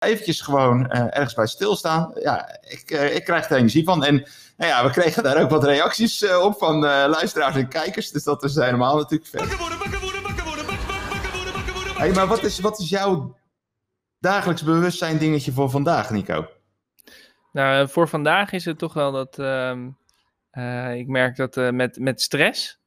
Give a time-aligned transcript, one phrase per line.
[0.00, 2.12] eventjes gewoon ergens bij stilstaan.
[2.14, 4.04] Ja, ik, ik krijg er energie van.
[4.04, 4.14] En
[4.56, 8.10] nou ja, we kregen daar ook wat reacties op van luisteraars en kijkers.
[8.10, 9.58] Dus dat is helemaal natuurlijk vet.
[11.98, 13.36] Hey, maar wat is, wat is jouw
[14.18, 16.48] dagelijks bewustzijn dingetje voor vandaag, Nico?
[17.52, 19.88] Nou, voor vandaag is het toch wel dat ehm,
[20.94, 22.80] ik merk dat met, met stress,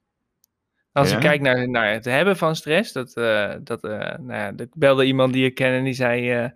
[0.93, 4.53] als ik kijk naar, naar het hebben van stress, dat, uh, dat, uh, nou ja,
[4.55, 6.49] ik belde iemand die ik ken en die zei, uh,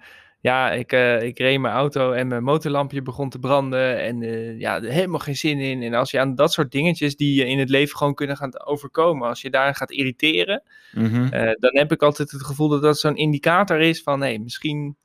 [0.47, 0.91] ja, ik,
[1.21, 4.21] ik reed mijn auto en mijn motorlampje begon te branden en
[4.59, 5.83] ja, er helemaal geen zin in.
[5.83, 8.65] En als je aan dat soort dingetjes die je in het leven gewoon kunnen gaan
[8.65, 11.29] overkomen, als je daar gaat irriteren, mm
[11.59, 14.97] dan heb ik altijd het gevoel dat dat zo'n indicator is van, hé, hey, misschien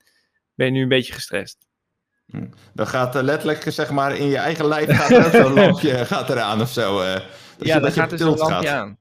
[0.55, 1.59] ben je nu een beetje gestrest.
[2.27, 2.47] Hm.
[2.75, 6.61] Dan gaat letterlijk, zeg maar, in je eigen lijf gaat er zo'n lampje gaat eraan
[6.61, 7.03] of zo.
[7.59, 8.99] ja, dan gaat er zo'n lampje aan.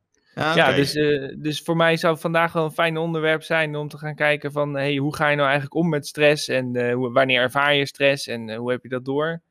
[0.55, 3.97] Ja, dus, uh, dus voor mij zou vandaag wel een fijn onderwerp zijn om te
[3.97, 7.11] gaan kijken van hey, hoe ga je nou eigenlijk om met stress en uh, hoe,
[7.11, 9.41] wanneer ervaar je stress en uh, hoe heb je dat door?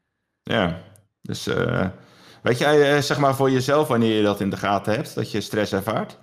[0.43, 0.83] Ja,
[1.23, 1.49] dus
[2.43, 5.41] weet jij zeg maar voor jezelf wanneer je dat in de gaten hebt, dat je
[5.41, 6.19] stress ervaart?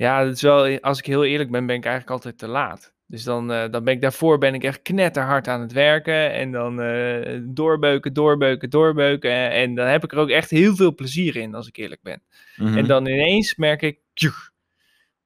[0.00, 2.94] Ja, dat is wel, als ik heel eerlijk ben, ben ik eigenlijk altijd te laat.
[3.06, 6.32] Dus dan, uh, dan ben ik daarvoor ben ik echt knetterhard aan het werken.
[6.32, 9.30] En dan uh, doorbeuken, doorbeuken, doorbeuken.
[9.30, 12.02] En, en, dan heb ik er ook echt heel veel plezier in, als ik eerlijk
[12.02, 12.22] ben.
[12.56, 12.86] En mhm.
[12.86, 13.98] dan ineens merk ik,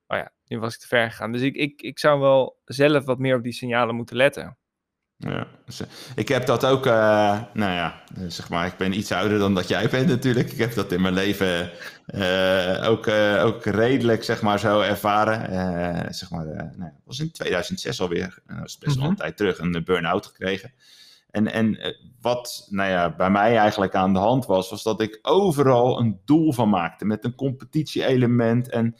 [0.06, 1.33] oh ja, nu was ik te ver gegaan.
[1.33, 4.59] Dus ik, ik, ik zou wel zelf wat meer op die signalen moeten letten.
[5.17, 6.93] Ja, dus, eh, ik heb dat ook, uh,
[7.53, 10.53] nou ja, zeg maar, ik ben iets ouder dan dat jij bent natuurlijk.
[10.53, 11.71] Ik heb dat in mijn leven
[12.06, 13.09] uh, ook,
[13.41, 16.15] ook redelijk, zeg maar, zo ervaren.
[16.15, 16.45] zeg maar,
[16.77, 19.21] nou, was in 2006 alweer, dat is best wel een mhm.
[19.21, 20.73] tijd terug, een burn-out gekregen.
[21.31, 25.19] En, en wat nou ja, bij mij eigenlijk aan de hand was, was dat ik
[25.23, 28.71] overal een doel van maakte met een competitie-element.
[28.71, 28.97] En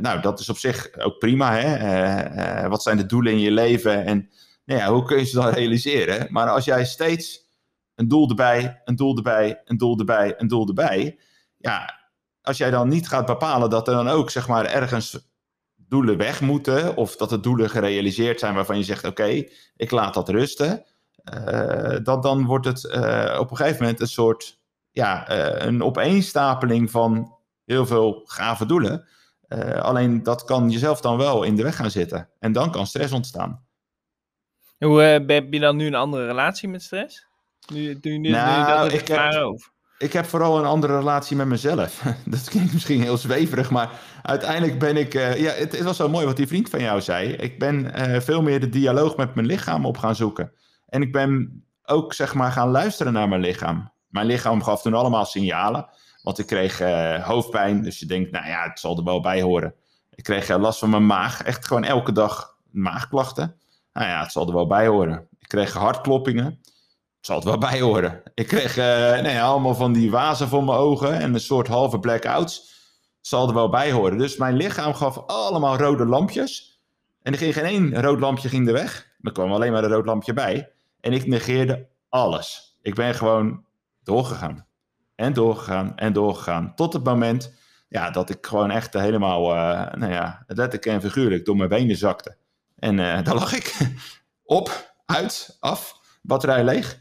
[0.00, 1.54] nou, dat is op zich ook prima.
[1.54, 2.68] Hè?
[2.68, 4.04] wat zijn de doelen in je leven?
[4.04, 4.30] En
[4.70, 6.26] nou ja, hoe kun je ze dan realiseren?
[6.30, 7.48] Maar als jij steeds
[7.94, 11.18] een doel erbij, een doel erbij, een doel erbij, een doel erbij.
[11.56, 12.00] Ja,
[12.42, 15.30] als jij dan niet gaat bepalen dat er dan ook zeg maar ergens
[15.76, 16.96] doelen weg moeten.
[16.96, 19.44] Of dat de doelen gerealiseerd zijn waarvan je zegt: Oké,
[19.76, 20.84] ik laat dat rusten.
[21.34, 25.82] Uh, dat, dan wordt het uh, op een gegeven moment een soort ja, uh, een
[25.82, 29.06] opeenstapeling van heel veel gave doelen.
[29.80, 32.28] alleen dat kan jezelf dan wel in de weg gaan zitten.
[32.38, 33.68] En dan kan stress ontstaan.
[34.80, 37.26] Hoe uh, heb je dan nu een andere relatie met stress?
[37.72, 39.58] Nu, nu, nu, nou, nu ik, heb,
[39.98, 42.02] ik heb vooral een andere relatie met mezelf.
[42.24, 43.90] dat klinkt misschien heel zweverig, maar
[44.22, 45.14] uiteindelijk ben ik...
[45.14, 47.28] Uh, ja, het, het, was zo mooi wat die vriend van jou zei.
[47.28, 50.52] Ik ben uh, veel meer de dialoog met mijn lichaam op gaan zoeken.
[50.88, 53.92] En ik ben ook, zeg maar, gaan luisteren naar mijn lichaam.
[54.08, 55.88] Mijn lichaam gaf toen allemaal signalen.
[56.22, 56.78] Want ik kreeg
[57.22, 59.74] hoofdpijn, dus je denkt, nou ja, het zal er wel bij horen.
[60.14, 63.60] Ik kreeg last van mijn maag, echt gewoon elke dag maagklachten.
[63.92, 65.28] Nou ja, het zal er wel bij horen.
[65.38, 66.44] Ik kreeg hartkloppingen.
[66.44, 68.22] Het zal er wel bij horen.
[68.34, 71.98] Ik kreeg uh, nee, allemaal van die wazen voor mijn ogen en een soort halve
[71.98, 72.56] blackouts.
[73.18, 74.18] Het zal er wel bij horen.
[74.18, 76.80] Dus mijn lichaam gaf allemaal rode lampjes.
[77.22, 79.08] En er ging geen één rood lampje ging er weg.
[79.20, 80.72] Er kwam alleen maar een rood lampje bij.
[81.00, 82.78] En ik negeerde alles.
[82.82, 83.64] Ik ben gewoon
[84.02, 84.66] doorgegaan.
[85.14, 86.74] En doorgegaan en doorgegaan.
[86.74, 87.54] Tot het moment
[87.88, 91.96] ja, dat ik gewoon echt helemaal, uh, nou ja, letterlijk en figuurlijk door mijn benen
[91.96, 92.36] zakte.
[92.80, 93.76] En uh, daar lag ik
[94.58, 96.98] op, uit, af, batterij leeg.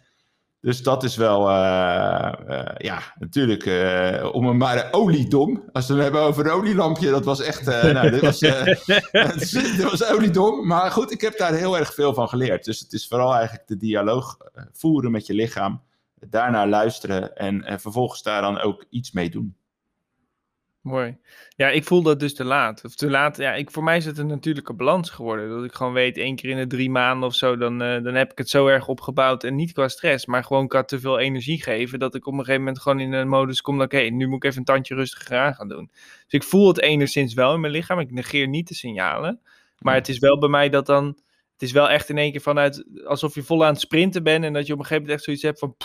[0.62, 3.64] Dus dat is wel, uh, uh, ja, natuurlijk,
[4.34, 5.64] om een maar oliedom.
[5.72, 8.40] Als we het hebben over een olielampje, dat was echt, nou, dit was,
[9.52, 10.68] dit was oliedom.
[10.68, 12.66] Maar goed, ik heb daar heel erg veel van geleerd.
[12.66, 14.38] Dus het is vooral eigenlijk de dialoog
[14.74, 15.82] voeren met je lichaam.
[16.30, 19.56] Daarnaar luisteren en vervolgens daar dan ook iets mee doen.
[20.82, 21.18] Mooi.
[21.56, 22.86] Ja, ik voel dat dus te laat.
[22.86, 25.50] Of te laat, ja, ik, voor mij is het een natuurlijke balans geworden.
[25.50, 28.14] Dat ik gewoon weet, één keer in de drie maanden of zo, dan, uh, dan
[28.14, 29.44] heb ik het zo erg opgebouwd.
[29.44, 32.00] En niet qua stress, maar gewoon qua te veel energie geven.
[32.00, 34.44] Dat ik op een gegeven moment gewoon in een modus kom dat, oké, nu moet
[34.44, 35.90] ik even een tandje rustiger aan gaan doen.
[36.24, 38.00] Dus ik voel het enigszins wel in mijn lichaam.
[38.00, 39.42] Ik negeer niet de signalen.
[39.80, 41.06] Maar het is wel bij mij dat dan,
[41.54, 44.44] het is wel echt in één keer vanuit, alsof je vol aan het sprinten bent.
[44.44, 45.75] En dat je op een gegeven moment echt zoiets hebt van,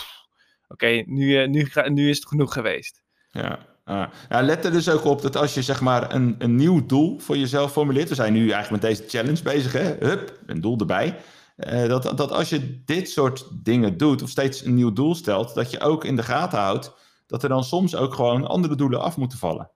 [0.67, 3.03] oké, nu, uh, nu, nu is het genoeg geweest.
[3.31, 6.85] Ja, ja, let er dus ook op dat als je zeg maar een, een nieuw
[6.85, 8.09] doel voor jezelf formuleert.
[8.09, 9.95] We zijn nu eigenlijk met deze challenge bezig, hè?
[9.99, 11.17] Hup, een doel erbij.
[11.57, 15.53] Uh, dat, dat als je dit soort dingen doet, of steeds een nieuw doel stelt,
[15.53, 16.93] dat je ook in de gaten houdt
[17.27, 19.71] dat er dan soms ook gewoon andere doelen af moeten vallen.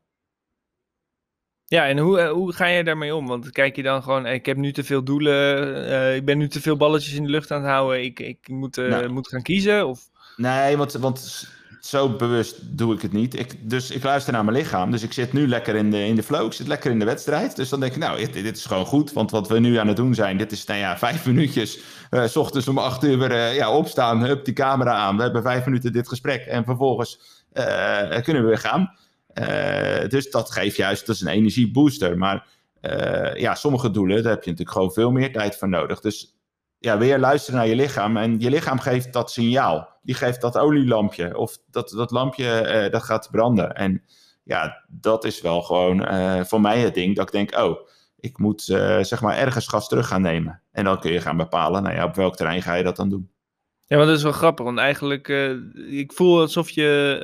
[1.65, 3.27] Ja, en hoe, eh, hoe ga je daarmee om?
[3.27, 6.47] Want kijk je dan gewoon, ik heb nu te veel doelen, uh, ik ben nu
[6.47, 9.41] te veel balletjes in de lucht aan het houden, ik, ik moet, uh, moet gaan
[9.41, 9.87] kiezen?
[9.87, 10.09] Of?
[10.35, 11.47] Nee, want, want
[11.79, 13.39] zo bewust doe ik het niet.
[13.39, 14.91] Ik, dus ik luister naar mijn lichaam.
[14.91, 16.45] Dus ik zit nu lekker in de, in de flow.
[16.45, 17.55] Ik zit lekker in de wedstrijd.
[17.55, 19.13] Dus dan denk ik, nou, dit, dit is gewoon goed.
[19.13, 21.79] Want wat we nu aan het doen zijn, dit is, nou ja, vijf minuutjes.
[22.11, 24.23] Uh, ochtends om acht uur weer uh, ja, opstaan.
[24.25, 25.15] Hup, die camera aan.
[25.15, 26.45] We hebben vijf minuten dit gesprek.
[26.45, 28.93] En vervolgens uh, kunnen we weer gaan.
[30.09, 32.17] dus dat geeft juist, dat is een energiebooster.
[32.17, 32.47] Maar
[33.33, 35.99] ja, sommige doelen, daar heb je natuurlijk gewoon veel meer tijd voor nodig.
[35.99, 36.38] Dus
[36.79, 38.17] ja, weer luisteren naar je lichaam.
[38.17, 39.97] En je lichaam geeft dat signaal.
[40.01, 41.37] Die geeft dat olielampje.
[41.37, 43.75] Of dat, dat lampje uh, dat gaat branden.
[43.75, 44.03] En
[44.43, 47.15] ja, dat is wel gewoon uh, voor mij het ding.
[47.15, 47.87] Dat ik denk, oh,
[48.19, 50.61] ik moet uh, zeg maar ergens gas terug gaan nemen.
[50.71, 53.09] En dan kun je gaan bepalen, nou ja, op welk terrein ga je dat dan
[53.09, 53.29] doen.
[53.85, 54.65] Ja, maar dat is wel grappig.
[54.65, 55.27] Want eigenlijk,
[55.89, 57.17] ik voel alsof je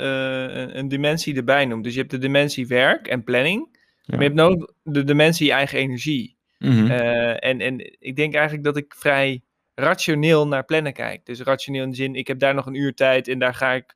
[0.74, 1.84] een dimensie erbij noemt.
[1.84, 3.78] Dus je hebt de dimensie werk en planning.
[4.02, 4.16] Ja.
[4.16, 6.35] Maar je hebt ook de dimensie eigen energie.
[6.66, 6.90] Mm -hmm.
[6.90, 9.42] en, en ik denk eigenlijk dat ik vrij
[9.76, 11.26] rationeel naar plannen kijk.
[11.26, 13.72] Dus rationeel in de zin, ik heb daar nog een uur tijd en daar ga
[13.72, 13.96] ik,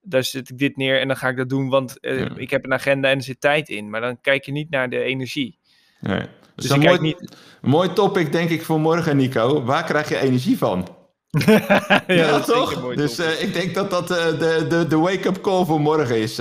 [0.00, 2.30] daar zet ik dit neer en dan ga ik dat doen, want uh, ja.
[2.36, 3.90] ik heb een agenda en er zit tijd in.
[3.90, 5.58] Maar dan kijk je niet naar de energie.
[6.00, 6.20] Nee.
[6.20, 7.36] Dus, dus een mooi, niet...
[7.60, 9.64] mooi topic denk ik voor morgen, Nico.
[9.64, 10.96] Waar krijg je energie van?
[11.46, 12.94] ja, ja toch?
[12.94, 16.36] Dus uh, ik denk dat dat uh, de, de, de wake-up call voor morgen is.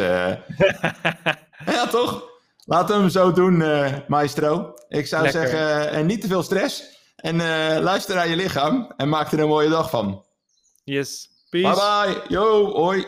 [1.75, 2.36] ja, toch?
[2.69, 3.63] Laten we hem zo doen,
[4.07, 4.73] maestro.
[4.89, 5.41] Ik zou Lekker.
[5.47, 6.83] zeggen, en niet te veel stress.
[7.15, 10.25] En uh, luister naar je lichaam en maak er een mooie dag van.
[10.83, 11.29] Yes.
[11.49, 11.75] Peace.
[11.75, 12.21] Bye bye.
[12.27, 13.05] Yo, hoi.